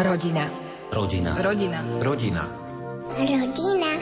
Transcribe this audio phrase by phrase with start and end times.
[0.00, 0.44] Rodina.
[0.92, 1.32] Rodina.
[1.40, 1.80] Rodina.
[2.04, 2.44] Rodina.
[3.16, 3.92] Rodina.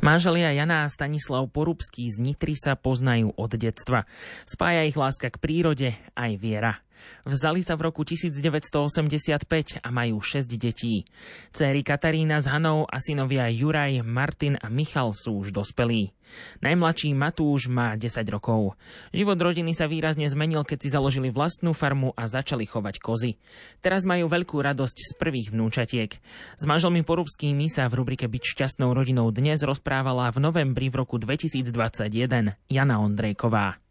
[0.00, 4.08] Manželia Jana a Stanislav Porubský z Nitry sa poznajú od detstva.
[4.48, 6.85] Spája ich láska k prírode aj viera.
[7.24, 11.06] Vzali sa v roku 1985 a majú 6 detí.
[11.50, 16.16] Céry Katarína s Hanou a synovia Juraj, Martin a Michal sú už dospelí.
[16.62, 18.74] Najmladší Matúš má 10 rokov.
[19.14, 23.38] Život rodiny sa výrazne zmenil, keď si založili vlastnú farmu a začali chovať kozy.
[23.78, 26.10] Teraz majú veľkú radosť z prvých vnúčatiek.
[26.58, 31.16] S manželmi Porubskými sa v rubrike Byť šťastnou rodinou dnes rozprávala v novembri v roku
[31.22, 33.85] 2021 Jana Ondrejková.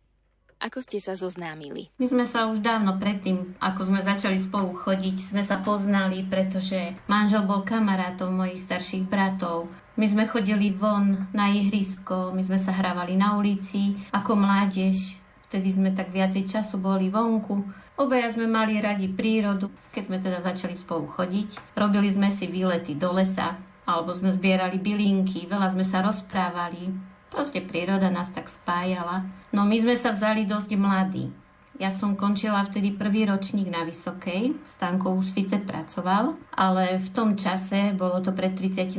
[0.63, 1.91] Ako ste sa zoznámili?
[1.99, 6.95] My sme sa už dávno predtým, ako sme začali spolu chodiť, sme sa poznali, pretože
[7.11, 9.67] manžel bol kamarátom mojich starších bratov.
[9.99, 15.19] My sme chodili von na ihrisko, my sme sa hrávali na ulici ako mládež.
[15.47, 17.63] Vtedy sme tak viacej času boli vonku.
[17.95, 21.79] Obaja sme mali radi prírodu, keď sme teda začali spolu chodiť.
[21.79, 23.55] Robili sme si výlety do lesa,
[23.87, 27.14] alebo sme zbierali bylinky, veľa sme sa rozprávali.
[27.35, 29.27] Proste príroda nás tak spájala.
[29.51, 31.35] No my sme sa vzali dosť mladí.
[31.75, 34.55] Ja som končila vtedy prvý ročník na Vysokej.
[34.79, 38.95] Stanko už síce pracoval, ale v tom čase, bolo to pred 36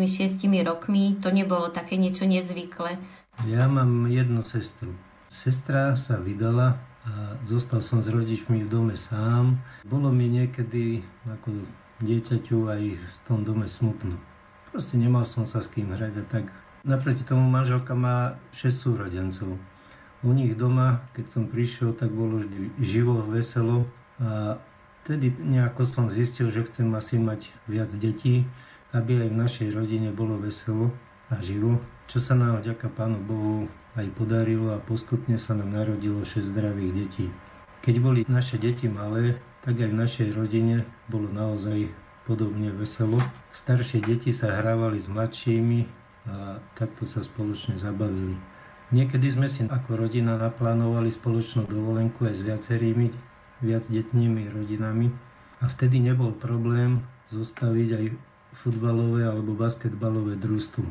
[0.60, 3.00] rokmi, to nebolo také niečo nezvyklé.
[3.48, 4.92] Ja mám jednu sestru.
[5.32, 6.76] Sestra sa vydala
[7.08, 9.56] a zostal som s rodičmi v dome sám.
[9.88, 11.64] Bolo mi niekedy ako
[12.04, 14.20] dieťaťu aj v tom dome smutno.
[14.68, 16.52] Proste nemal som sa s kým hrať a tak
[16.86, 19.58] Naproti tomu manželka má 6 súrodencov.
[20.22, 23.90] U nich doma, keď som prišiel, tak bolo vždy živo, veselo
[24.22, 24.62] a
[25.02, 28.46] vtedy nejako som zistil, že chcem asi mať viac detí,
[28.94, 30.94] aby aj v našej rodine bolo veselo
[31.26, 33.66] a živo, čo sa nám vďaka Pánu Bohu
[33.98, 37.26] aj podarilo a postupne sa nám narodilo 6 zdravých detí.
[37.82, 41.90] Keď boli naše deti malé, tak aj v našej rodine bolo naozaj
[42.30, 43.18] podobne veselo.
[43.50, 48.34] Staršie deti sa hrávali s mladšími, a takto sa spoločne zabavili.
[48.94, 53.06] Niekedy sme si ako rodina naplánovali spoločnú dovolenku aj s viacerými
[53.62, 55.10] viac detnými rodinami
[55.58, 57.02] a vtedy nebol problém
[57.34, 58.04] zostaviť aj
[58.54, 60.86] futbalové alebo basketbalové družstvo.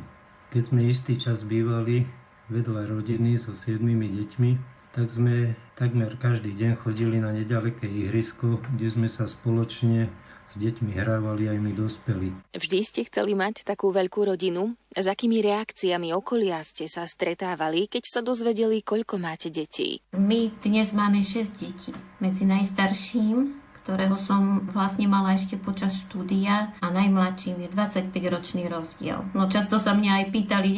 [0.52, 2.04] Keď sme istý čas bývali
[2.52, 4.52] vedľa rodiny so siedmimi deťmi,
[4.96, 10.08] tak sme takmer každý deň chodili na nedaleké ihrisko, kde sme sa spoločne
[10.52, 12.30] s deťmi hrávali aj my dospelí.
[12.54, 14.78] Vždy ste chceli mať takú veľkú rodinu?
[14.92, 20.00] S akými reakciami okolia ste sa stretávali, keď sa dozvedeli, koľko máte detí?
[20.16, 21.92] My dnes máme 6 detí.
[22.22, 29.22] Medzi najstarším ktorého som vlastne mala ešte počas štúdia a najmladším je 25-ročný rozdiel.
[29.38, 30.72] No často sa mňa aj pýtali,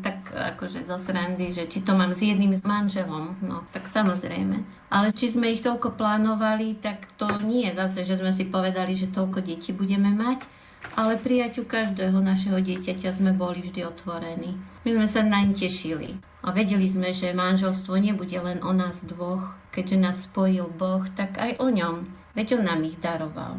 [0.00, 3.36] tak akože zo srandy, že či to mám s jedným s manželom.
[3.44, 4.64] No tak samozrejme.
[4.88, 8.96] Ale či sme ich toľko plánovali, tak to nie je zase, že sme si povedali,
[8.96, 10.46] že toľko detí budeme mať.
[10.94, 14.56] Ale prijaťu každého našeho dieťaťa sme boli vždy otvorení.
[14.84, 16.20] My sme sa naň tešili.
[16.44, 19.56] A vedeli sme, že manželstvo nebude len o nás dvoch.
[19.72, 22.04] Keďže nás spojil Boh, tak aj o ňom.
[22.36, 23.58] Veď on nám ich daroval.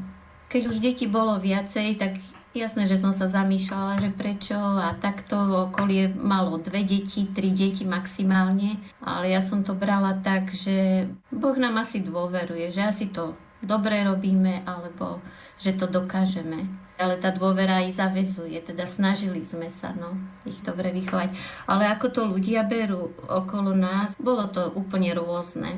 [0.53, 2.21] Keď už deti bolo viacej, tak
[2.55, 5.35] Jasné, že som sa zamýšľala, že prečo a takto
[5.67, 11.03] okolie malo dve deti, tri deti maximálne, ale ja som to brala tak, že
[11.35, 15.19] Boh nám asi dôveruje, že asi to dobre robíme alebo
[15.59, 16.71] že to dokážeme.
[16.95, 20.15] Ale tá dôvera aj zavezuje, teda snažili sme sa no,
[20.47, 21.35] ich dobre vychovať.
[21.67, 25.75] Ale ako to ľudia berú okolo nás, bolo to úplne rôzne.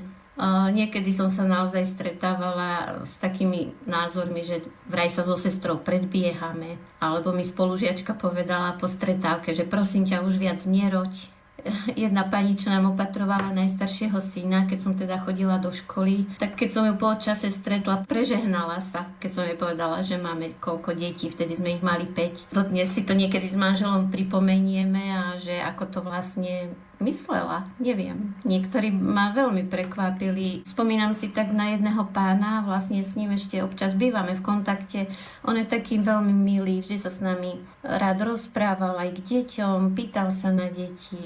[0.72, 6.78] Niekedy som sa naozaj stretávala s takými názormi, že vraj sa so sestrou predbiehame.
[7.02, 11.34] Alebo mi spolužiačka povedala po stretávke, že prosím ťa už viac neroď,
[11.98, 16.70] jedna pani, čo nám opatrovala najstaršieho syna, keď som teda chodila do školy, tak keď
[16.70, 21.28] som ju po čase stretla, prežehnala sa, keď som jej povedala, že máme koľko detí,
[21.28, 22.54] vtedy sme ich mali 5.
[22.72, 28.34] Dnes si to niekedy s manželom pripomenieme a že ako to vlastne myslela, neviem.
[28.42, 30.66] Niektorí ma veľmi prekvapili.
[30.66, 35.00] Spomínam si tak na jedného pána, vlastne s ním ešte občas bývame v kontakte.
[35.46, 40.34] On je taký veľmi milý, vždy sa s nami rád rozprával aj k deťom, pýtal
[40.34, 41.22] sa na deti.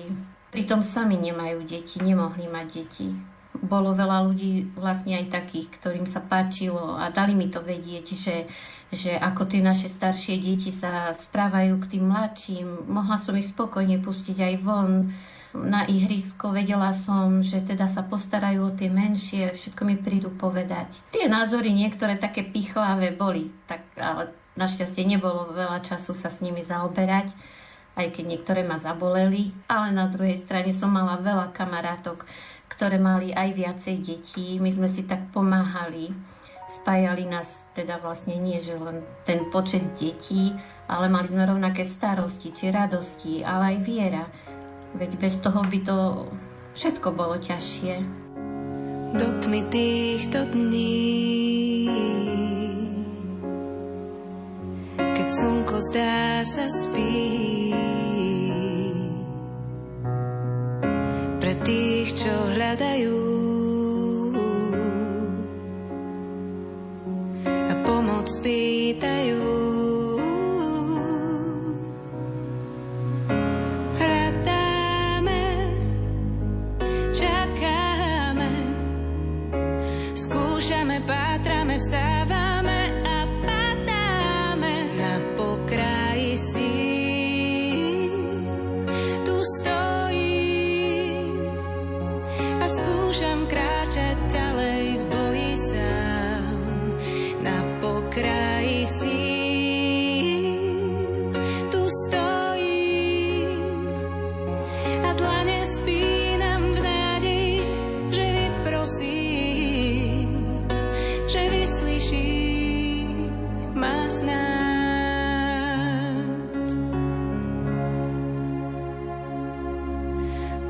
[0.51, 3.07] Pritom sami nemajú deti, nemohli mať deti.
[3.51, 8.35] Bolo veľa ľudí vlastne aj takých, ktorým sa páčilo a dali mi to vedieť, že,
[8.91, 12.67] že ako tie naše staršie deti sa správajú k tým mladším.
[12.91, 15.15] Mohla som ich spokojne pustiť aj von,
[15.57, 21.03] na ihrisko, vedela som, že teda sa postarajú o tie menšie, všetko mi prídu povedať.
[21.11, 26.63] Tie názory niektoré také pichlavé boli, tak, ale našťastie nebolo veľa času sa s nimi
[26.63, 27.35] zaoberať,
[27.99, 32.23] aj keď niektoré ma zaboleli, ale na druhej strane som mala veľa kamarátok,
[32.71, 36.15] ktoré mali aj viacej detí, my sme si tak pomáhali
[36.71, 40.55] Spájali nás teda vlastne nie, že len ten počet detí,
[40.87, 44.23] ale mali sme rovnaké starosti, či radosti, ale aj viera.
[44.95, 45.97] Veď bez toho by to
[46.75, 47.95] všetko bolo ťažšie.
[49.11, 51.91] Do tmy týchto dní.
[54.95, 57.75] Keď slnko zdá sa spí.
[61.41, 63.19] Pre tých, čo hľadajú.
[67.47, 68.60] A pomoc pýtajú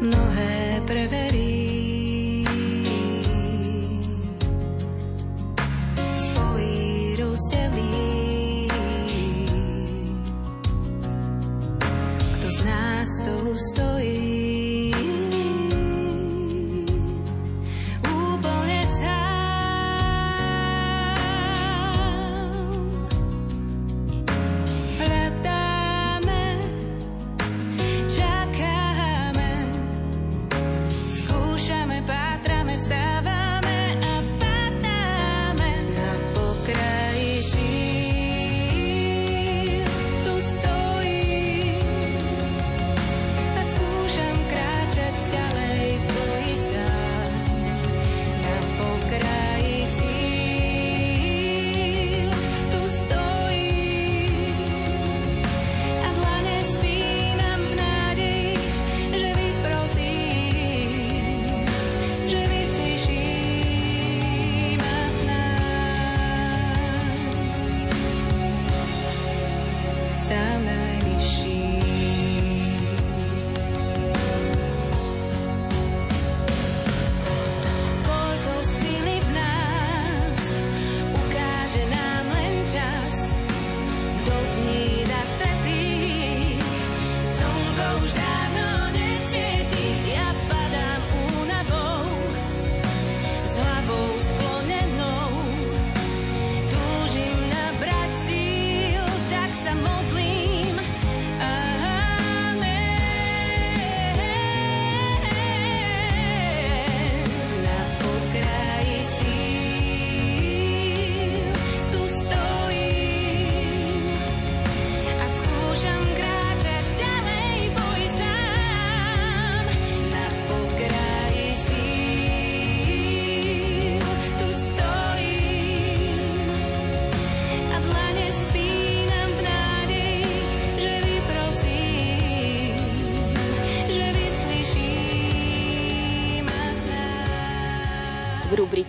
[0.02, 1.31] mnohé prvé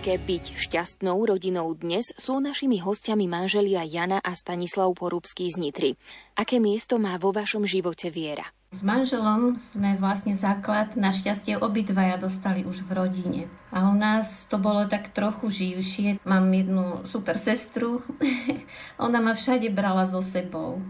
[0.03, 5.91] rubrike Byť šťastnou rodinou dnes sú našimi hostiami manželia Jana a Stanislav Porúbský z Nitry.
[6.35, 8.43] Aké miesto má vo vašom živote viera?
[8.75, 13.41] S manželom sme vlastne základ, našťastie obidvaja dostali už v rodine.
[13.71, 16.19] A u nás to bolo tak trochu živšie.
[16.27, 18.03] Mám jednu super sestru,
[19.07, 20.83] ona ma všade brala so sebou.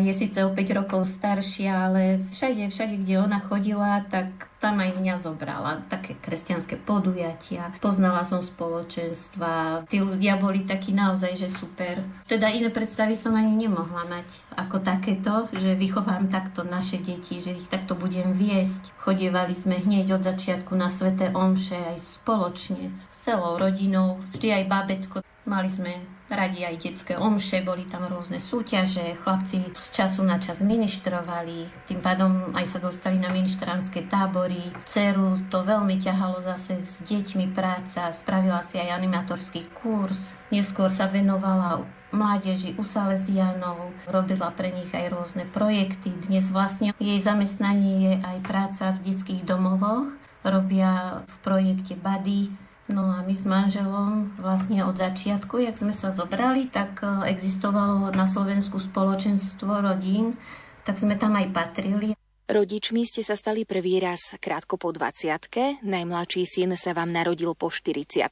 [0.00, 4.94] Je síce o 5 rokov staršia, ale všade, všade, kde ona chodila, tak tam aj
[4.94, 5.82] mňa zobrala.
[5.90, 7.74] Také kresťanské podujatia.
[7.82, 9.82] Poznala som spoločenstva.
[9.90, 12.06] Tí ľudia boli takí naozaj, že super.
[12.30, 17.58] Teda iné predstavy som ani nemohla mať ako takéto, že vychovám takto naše deti, že
[17.58, 18.94] ich takto budem viesť.
[19.02, 24.22] Chodievali sme hneď od začiatku na sveté omše aj spoločne s celou rodinou.
[24.30, 25.16] Vždy aj babetko.
[25.42, 25.98] Mali sme
[26.32, 32.00] radi aj detské omše, boli tam rôzne súťaže, chlapci z času na čas ministrovali, tým
[32.00, 34.72] pádom aj sa dostali na ministranské tábory.
[34.88, 41.06] Ceru to veľmi ťahalo zase s deťmi práca, spravila si aj animatorský kurz, neskôr sa
[41.06, 46.12] venovala mládeži u Salesianov, robila pre nich aj rôzne projekty.
[46.28, 50.12] Dnes vlastne jej zamestnanie je aj práca v detských domovoch,
[50.44, 52.52] robia v projekte Buddy,
[52.92, 58.12] No a my s manželom vlastne od začiatku, jak sme sa zobrali, tak e, existovalo
[58.12, 60.36] na Slovensku spoločenstvo rodín,
[60.84, 62.12] tak sme tam aj patrili.
[62.52, 67.72] Rodičmi ste sa stali prvý raz krátko po 20 najmladší syn sa vám narodil po
[67.72, 68.28] 40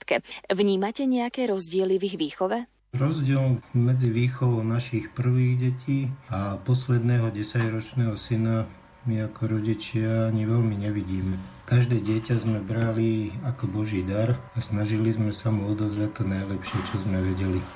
[0.53, 2.69] Vnímate nejaké rozdiely v ich výchove?
[2.93, 8.69] Rozdiel medzi výchovou našich prvých detí a posledného 10-ročného syna
[9.09, 11.37] my ako rodičia ani veľmi nevidíme.
[11.65, 16.79] Každé dieťa sme brali ako Boží dar a snažili sme sa mu odovzdať to najlepšie,
[16.91, 17.61] čo sme vedeli.
[17.63, 17.67] E,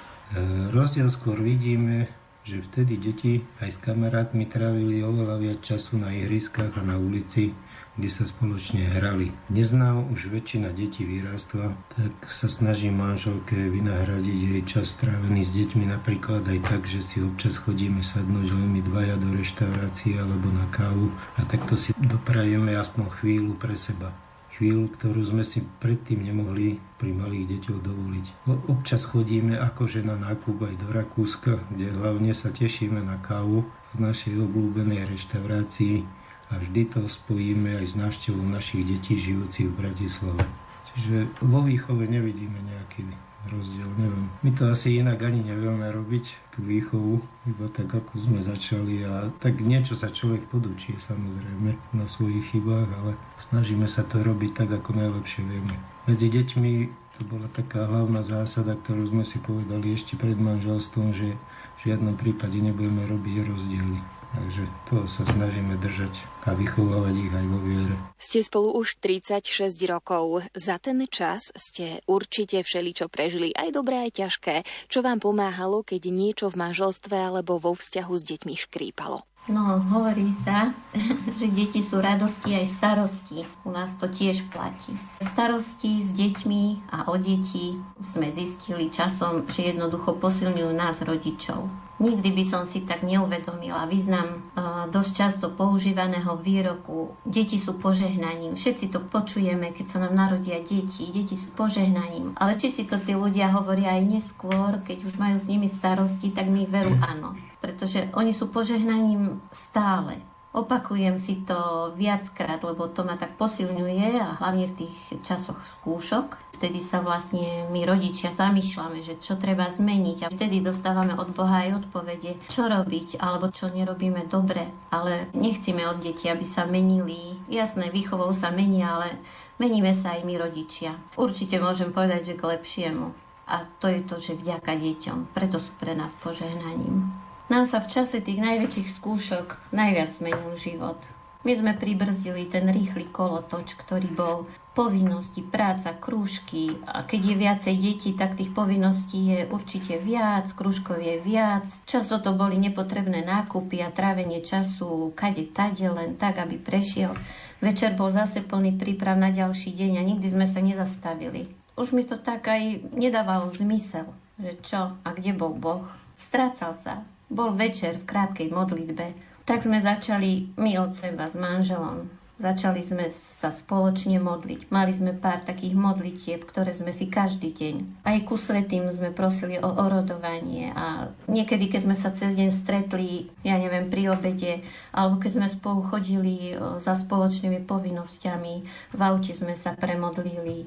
[0.74, 2.10] rozdiel skôr vidíme
[2.44, 7.56] že vtedy deti aj s kamarátmi trávili oveľa viac času na ihriskách a na ulici,
[7.96, 9.32] kde sa spoločne hrali.
[9.48, 15.56] Dnes nám už väčšina detí vyrástla, tak sa snaží manželke vynahradiť jej čas strávený s
[15.56, 20.52] deťmi napríklad aj tak, že si občas chodíme sadnúť len my dvaja do reštaurácie alebo
[20.52, 21.08] na kávu
[21.40, 24.12] a takto si doprajeme aspoň chvíľu pre seba
[24.54, 28.26] chvíľu, ktorú sme si predtým nemohli pri malých deťoch dovoliť.
[28.64, 33.98] Občas chodíme ako žena nákup aj do Rakúska, kde hlavne sa tešíme na kávu v
[34.00, 36.00] našej obľúbenej reštaurácii
[36.48, 40.48] a vždy to spojíme aj s návštevou našich detí žijúcich v Bratislave.
[40.96, 43.04] Čiže vo výchove nevidíme nejaký
[43.52, 44.24] rozdiel, neviem.
[44.40, 49.28] My to asi inak ani nevieme robiť, tú výchovu, iba tak ako sme začali a
[49.44, 54.72] tak niečo sa človek podučí samozrejme na svojich chybách, ale snažíme sa to robiť tak,
[54.72, 55.76] ako najlepšie vieme.
[56.04, 56.72] Medzi deťmi
[57.16, 61.32] to bola taká hlavná zásada, ktorú sme si povedali ešte pred manželstvom, že
[61.78, 63.98] v žiadnom prípade nebudeme robiť rozdiely.
[64.34, 66.10] Takže to sa snažíme držať
[66.42, 67.94] a vychovávať ich aj vo viere.
[68.18, 70.42] Ste spolu už 36 rokov.
[70.58, 74.54] Za ten čas ste určite všeličo prežili, aj dobré, aj ťažké.
[74.90, 79.22] Čo vám pomáhalo, keď niečo v manželstve alebo vo vzťahu s deťmi škrípalo?
[79.44, 80.72] No, hovorí sa,
[81.38, 83.44] že deti sú radosti aj starosti.
[83.68, 84.96] U nás to tiež platí.
[85.20, 91.68] Starosti s deťmi a o deti sme zistili časom, že jednoducho posilňujú nás rodičov.
[91.94, 98.58] Nikdy by som si tak neuvedomila význam uh, dosť často používaného výroku deti sú požehnaním.
[98.58, 101.06] Všetci to počujeme, keď sa nám narodia deti.
[101.14, 102.34] Deti sú požehnaním.
[102.34, 106.34] Ale či si to tí ľudia hovoria aj neskôr, keď už majú s nimi starosti,
[106.34, 110.20] tak mi veru áno pretože oni sú požehnaním stále.
[110.54, 116.54] Opakujem si to viackrát, lebo to ma tak posilňuje a hlavne v tých časoch skúšok.
[116.54, 121.66] Vtedy sa vlastne my rodičia zamýšľame, že čo treba zmeniť a vtedy dostávame od Boha
[121.66, 124.70] aj odpovede, čo robiť alebo čo nerobíme dobre.
[124.94, 127.34] Ale nechcíme od detí, aby sa menili.
[127.50, 129.18] Jasné, výchovou sa menia, ale
[129.58, 130.94] meníme sa aj my rodičia.
[131.18, 133.10] Určite môžem povedať, že k lepšiemu.
[133.50, 135.36] A to je to, že vďaka deťom.
[135.36, 137.03] Preto sú pre nás požehnaním.
[137.44, 140.96] Nám sa v čase tých najväčších skúšok najviac zmenil život.
[141.44, 147.74] My sme pribrzdili ten rýchly kolotoč, ktorý bol povinnosti, práca, krúžky a keď je viacej
[147.76, 151.68] detí, tak tých povinností je určite viac, krúžkov je viac.
[151.84, 157.12] Často to boli nepotrebné nákupy a trávenie času kade tade len tak, aby prešiel.
[157.60, 161.52] Večer bol zase plný príprav na ďalší deň a nikdy sme sa nezastavili.
[161.76, 164.08] Už mi to tak aj nedávalo zmysel,
[164.40, 165.84] že čo a kde bol Boh.
[166.18, 169.06] Strácal sa, bol večer v krátkej modlitbe.
[169.44, 172.08] Tak sme začali my od seba s manželom.
[172.34, 174.66] Začali sme sa spoločne modliť.
[174.66, 178.02] Mali sme pár takých modlitieb, ktoré sme si každý deň.
[178.02, 183.30] Aj ku svetým sme prosili o orodovanie a niekedy, keď sme sa cez deň stretli,
[183.46, 188.54] ja neviem, pri obede, alebo keď sme spolu chodili za spoločnými povinnosťami,
[188.98, 190.66] v aute sme sa premodlili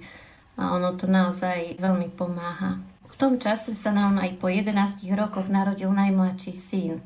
[0.58, 2.82] a ono to naozaj veľmi pomáha.
[3.18, 7.02] Tom čase sa nám aj po 11 rokoch narodil najmladší syn.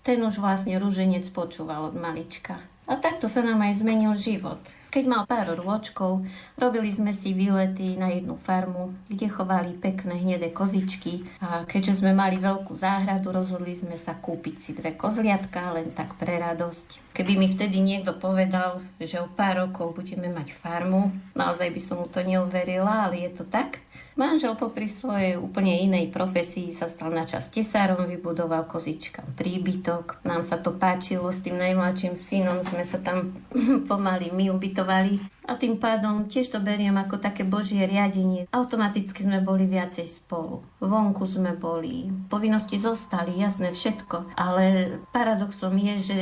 [0.00, 2.64] Ten už vlastne rúženec počúval od malička.
[2.88, 4.56] A takto sa nám aj zmenil život.
[4.88, 6.24] Keď mal pár rôčkov,
[6.56, 12.16] robili sme si výlety na jednu farmu, kde chovali pekné hnedé kozičky a keďže sme
[12.16, 17.12] mali veľkú záhradu, rozhodli sme sa kúpiť si dve kozliatka len tak pre radosť.
[17.12, 22.00] Keby mi vtedy niekto povedal, že o pár rokov budeme mať farmu, naozaj by som
[22.00, 23.78] mu to neuverila, ale je to tak.
[24.20, 30.20] Manžel popri svojej úplne inej profesii sa stal na čas tesárom, vybudoval kozička príbytok.
[30.28, 33.32] Nám sa to páčilo, s tým najmladším synom sme sa tam
[33.88, 35.24] pomaly my ubytovali.
[35.48, 38.44] A tým pádom tiež to beriem ako také božie riadenie.
[38.52, 40.60] Automaticky sme boli viacej spolu.
[40.84, 42.12] Vonku sme boli.
[42.28, 44.36] Povinnosti zostali, jasné všetko.
[44.36, 46.18] Ale paradoxom je, že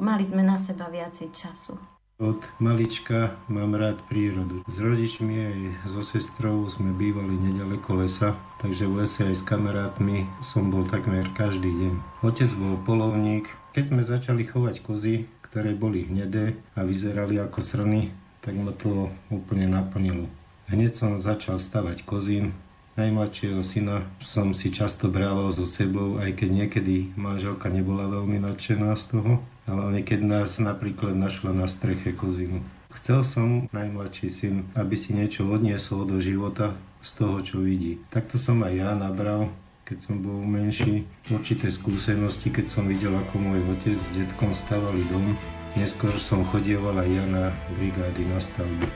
[0.00, 1.91] mali sme na seba viacej času.
[2.22, 4.62] Od malička mám rád prírodu.
[4.70, 5.58] S rodičmi aj
[5.90, 11.26] so sestrou sme bývali nedaleko lesa, takže v lese aj s kamarátmi som bol takmer
[11.34, 12.22] každý deň.
[12.22, 13.50] Otec bol polovník.
[13.74, 19.10] Keď sme začali chovať kozy, ktoré boli hnedé a vyzerali ako srny, tak ma to
[19.26, 20.30] úplne naplnilo.
[20.70, 22.54] Hneď som začal stavať kozím.
[22.94, 28.94] Najmladšieho syna som si často brával so sebou, aj keď niekedy manželka nebola veľmi nadšená
[28.94, 32.62] z toho, ale niekedy nás napríklad našla na streche kozinu.
[32.92, 37.98] Chcel som, najmladší syn, aby si niečo odniesol do života z toho, čo vidí.
[38.12, 39.48] Takto som aj ja nabral
[39.92, 45.04] keď som bol menší, určité skúsenosti, keď som videl, ako môj otec s detkom stavali
[45.10, 45.36] dom.
[45.76, 48.88] Neskôr som chodieval aj ja na brigády na stavbu.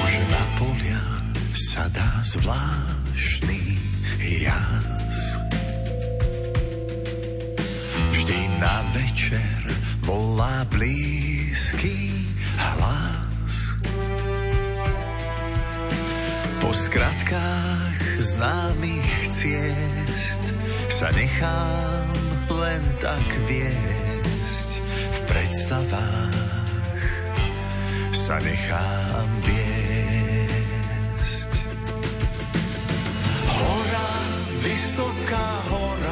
[0.00, 1.04] Už na polia
[1.52, 3.60] sa dá zvláštny
[4.40, 4.99] jas.
[8.30, 9.58] Vždy na večer
[10.06, 13.74] volá blízky hlas.
[16.62, 20.42] Po skratkách známych ciest
[20.94, 22.06] sa nechám
[22.54, 27.02] len tak viesť v predstavách
[28.14, 31.50] sa nechám viesť.
[33.58, 34.10] Hora,
[34.62, 36.09] vysoká hora,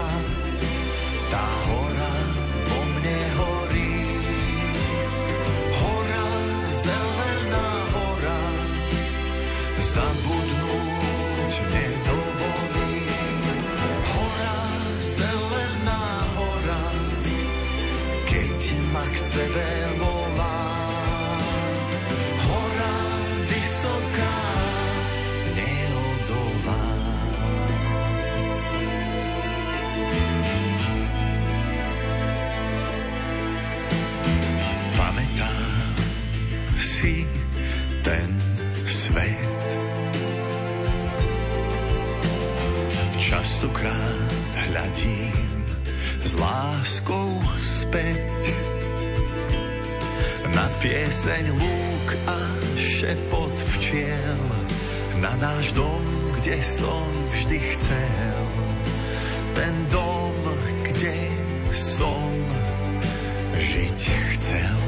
[19.38, 19.71] sebe
[20.02, 20.59] volá.
[22.42, 22.97] Hora,
[23.47, 24.38] vysoká,
[25.54, 26.87] neodolá.
[34.99, 35.95] Pamätám
[36.83, 37.23] si
[38.02, 38.28] ten
[38.90, 39.66] svet.
[43.23, 44.35] Častokrát
[44.66, 45.62] hľadím
[46.26, 48.77] s láskou späť
[50.54, 52.38] na pieseň lúk a
[52.78, 54.42] šepot včiel,
[55.20, 56.04] na náš dom,
[56.38, 58.42] kde som vždy chcel.
[59.52, 60.36] Ten dom,
[60.87, 61.16] kde
[61.74, 62.30] som
[63.58, 64.00] žiť
[64.37, 64.88] chcel.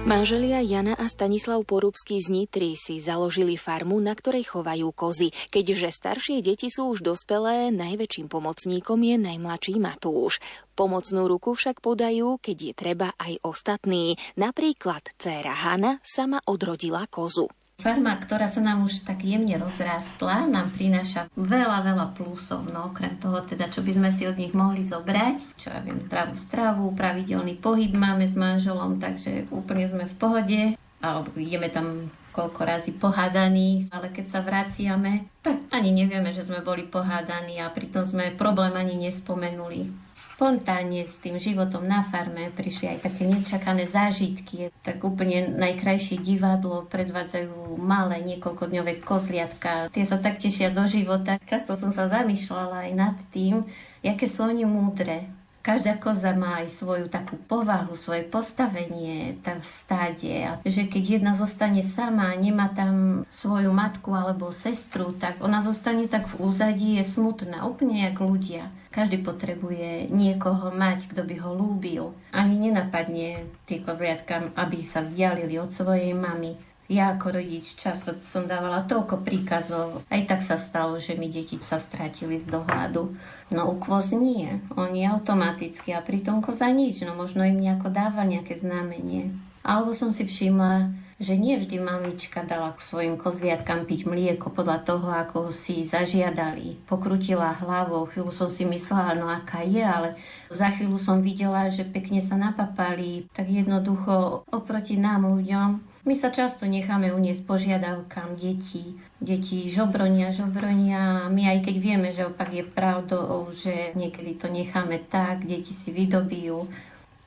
[0.00, 5.28] Manželia Jana a Stanislav Porubský z Nitry si založili farmu, na ktorej chovajú kozy.
[5.52, 10.40] Keďže staršie deti sú už dospelé, najväčším pomocníkom je najmladší Matúš.
[10.72, 14.16] Pomocnú ruku však podajú, keď je treba aj ostatní.
[14.40, 17.59] Napríklad dcéra Hanna sama odrodila kozu.
[17.80, 22.68] Farma, ktorá sa nám už tak jemne rozrástla, nám prináša veľa, veľa plusov.
[22.68, 26.04] No okrem toho teda, čo by sme si od nich mohli zobrať, čo ja viem,
[26.04, 30.60] zdravú stravu, pravidelný pohyb máme s manželom, takže úplne sme v pohode.
[31.00, 36.62] alebo ideme tam koľko razy pohádaní, ale keď sa vraciame, tak ani nevieme, že sme
[36.62, 39.90] boli pohádaní a pritom sme problém ani nespomenuli.
[40.20, 44.68] Spontánne s tým životom na farme prišli aj také nečakané zážitky.
[44.84, 49.88] Tak úplne najkrajšie divadlo predvádzajú malé niekoľkodňové kozliatka.
[49.92, 51.40] Tie sa tak tešia zo života.
[51.44, 53.64] Často som sa zamýšľala aj nad tým,
[54.04, 59.68] aké sú oni múdre Každá koza má aj svoju takú povahu, svoje postavenie tam v
[59.68, 60.32] stáde.
[60.48, 66.08] A že keď jedna zostane sama, nemá tam svoju matku alebo sestru, tak ona zostane
[66.08, 68.72] tak v úzadí, je smutná, úplne jak ľudia.
[68.90, 72.04] Každý potrebuje niekoho mať, kto by ho lúbil.
[72.34, 76.58] Ani nenapadne tie kozliatka, aby sa vzdialili od svojej mamy.
[76.90, 80.02] Ja ako rodič často som dávala toľko príkazov.
[80.10, 83.14] Aj tak sa stalo, že mi deti sa stratili z dohľadu.
[83.54, 84.58] No u kvoz nie.
[84.74, 87.06] Oni automaticky a pritom koza nič.
[87.06, 89.30] No možno im nejako dáva nejaké znamenie.
[89.62, 94.88] Alebo som si všimla, že nie vždy mamička dala k svojim kozliatkám piť mlieko podľa
[94.88, 96.80] toho, ako si zažiadali.
[96.88, 100.16] Pokrutila hlavou, chvíľu som si myslela, no aká je, ale
[100.48, 103.28] za chvíľu som videla, že pekne sa napapali.
[103.36, 108.96] Tak jednoducho oproti nám ľuďom my sa často necháme uniesť požiadavkám detí.
[109.20, 111.28] Deti žobronia, žobronia.
[111.28, 115.92] My aj keď vieme, že opak je pravdou, že niekedy to necháme tak, deti si
[115.92, 116.64] vydobijú.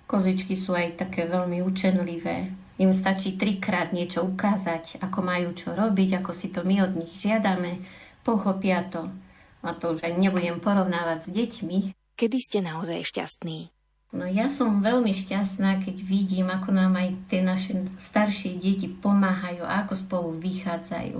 [0.09, 2.62] Kozičky sú aj také veľmi učenlivé.
[2.81, 7.13] Im stačí trikrát niečo ukázať, ako majú čo robiť, ako si to my od nich
[7.13, 7.85] žiadame.
[8.25, 9.13] Pochopia to.
[9.61, 11.77] A to už aj nebudem porovnávať s deťmi.
[12.17, 13.69] Kedy ste naozaj šťastní?
[14.13, 19.65] No ja som veľmi šťastná, keď vidím, ako nám aj tie naše staršie deti pomáhajú
[19.65, 21.17] a ako spolu vychádzajú.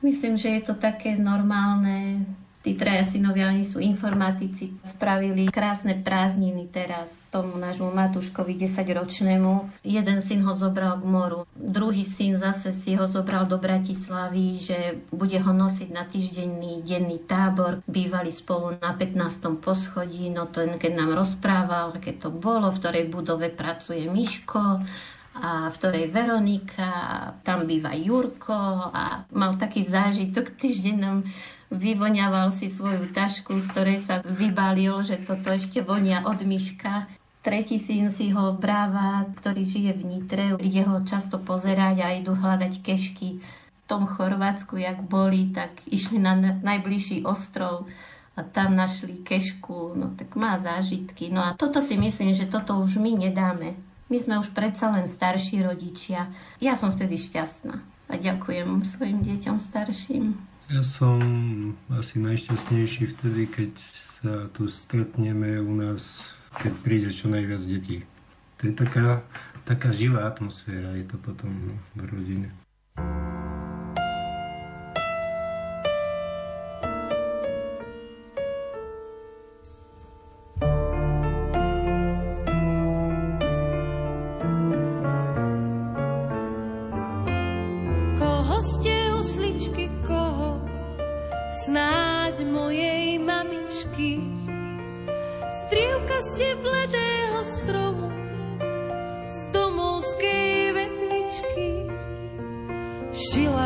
[0.00, 2.24] Myslím, že je to také normálne,
[2.60, 9.80] Tí traja synovia, oni sú informatici, spravili krásne prázdniny teraz tomu nášmu Matúškovi 10-ročnému.
[9.80, 15.00] Jeden syn ho zobral k moru, druhý syn zase si ho zobral do Bratislavy, že
[15.08, 17.80] bude ho nosiť na týždenný denný tábor.
[17.88, 19.56] Bývali spolu na 15.
[19.64, 24.84] poschodí, no ten keď nám rozprával, aké to bolo, v ktorej budove pracuje Miško,
[25.30, 26.90] a v ktorej Veronika,
[27.46, 31.22] tam býva Jurko a mal taký zážitok, týždeň nám
[31.70, 37.06] vyvoňaval si svoju tašku, z ktorej sa vybalil, že toto ešte vonia od myška.
[37.40, 42.36] Tretí syn si ho bráva, ktorý žije v Nitre, ide ho často pozerať a idú
[42.36, 43.40] hľadať kešky.
[43.40, 47.88] V tom Chorvátsku, jak boli, tak išli na najbližší ostrov
[48.36, 51.32] a tam našli kešku, no tak má zážitky.
[51.32, 53.80] No a toto si myslím, že toto už my nedáme.
[54.10, 56.28] My sme už predsa len starší rodičia.
[56.58, 57.78] Ja som vtedy šťastná
[58.10, 60.49] a ďakujem svojim deťom starším.
[60.70, 61.18] Ja som
[61.90, 63.72] asi najšťastnejší vtedy, keď
[64.22, 66.22] sa tu stretneme u nás,
[66.62, 68.06] keď príde čo najviac detí.
[68.62, 69.26] To je taká,
[69.66, 72.54] taká živá atmosféra, je to potom v rodine.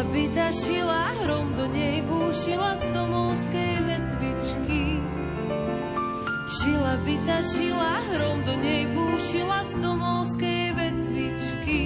[0.05, 5.01] Orbita šila, hrom do nej búšila z domovskej vetvičky.
[6.45, 11.83] Šila byta šila, hrom do nej búšila z domovskej vetvičky.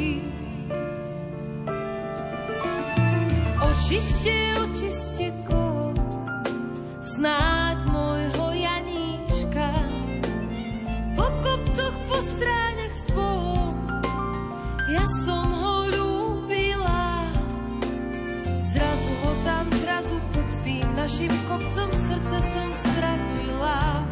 [3.63, 5.95] Očiste, očiste koho,
[6.99, 7.48] snáď
[20.69, 24.05] tým našim kopcom srdce som stratila.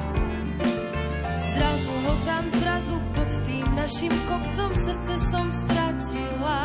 [1.53, 6.61] Zrazu ho tam, zrazu pod tým našim kopcom srdce som stratila.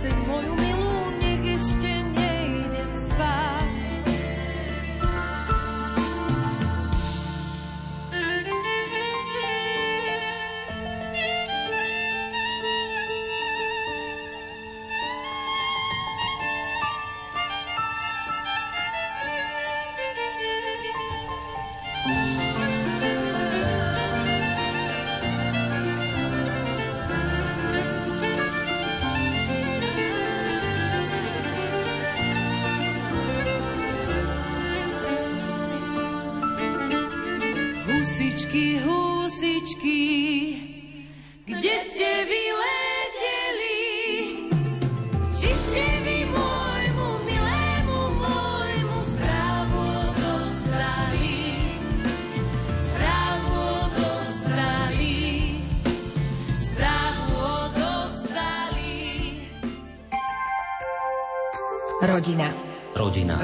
[0.00, 0.69] nosiť moju mieru.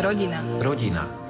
[0.06, 0.40] Rodina.
[0.62, 1.25] Rodina.